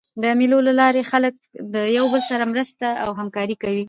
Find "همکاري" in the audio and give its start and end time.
3.19-3.55